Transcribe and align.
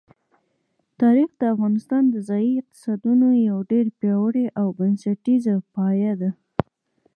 تاریخ 1.01 1.29
د 1.37 1.41
افغانستان 1.53 2.03
د 2.09 2.15
ځایي 2.29 2.51
اقتصادونو 2.61 3.27
یو 3.49 3.57
ډېر 3.71 3.85
پیاوړی 3.99 4.45
او 4.59 4.67
بنسټیز 4.79 5.43
پایایه 5.73 6.13
دی. 6.21 6.31